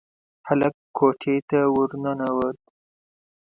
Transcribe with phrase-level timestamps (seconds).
[0.47, 2.59] هلک کوټې ته ورننوت.